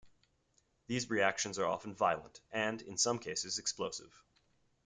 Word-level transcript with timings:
These 0.87 1.11
reactions 1.11 1.59
are 1.59 1.67
often 1.67 1.93
violent, 1.93 2.41
and 2.51 2.81
in 2.81 2.97
some 2.97 3.19
cases 3.19 3.59
explosive. 3.59 4.11